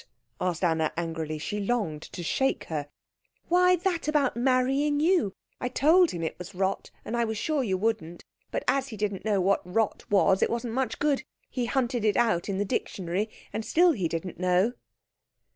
[0.39, 1.37] asked Anna angrily.
[1.37, 2.87] She longed to shake her.
[3.49, 5.35] "Why, that about marrying you.
[5.59, 8.97] I told him it was rot, and I was sure you wouldn't, but as he
[8.97, 11.23] didn't know what rot was, it wasn't much good.
[11.51, 14.73] He hunted it out in the dictionary, and still he didn't know."